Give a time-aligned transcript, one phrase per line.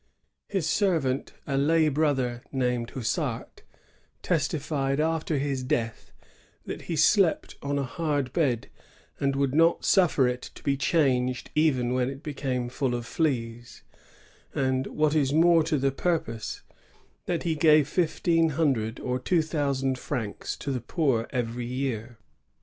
[0.47, 3.61] His servant, a lay brother named Houssart,
[4.23, 6.11] testified, after his death,
[6.65, 8.71] that he slept on a hard bed,
[9.19, 13.83] and would not suffer it to be changed even when it became full of fleas;
[14.55, 16.63] and, what is more to the purpose,
[17.27, 22.17] that he gave fifteen hundred or two thousand francs to the poor every year.